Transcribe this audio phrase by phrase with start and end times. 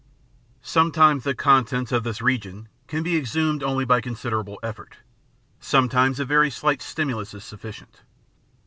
[0.63, 4.97] Sometimes the contents of this region can be exhwned only by considerable effort,
[5.59, 8.01] sometimes a very slight stimulus is sufficient.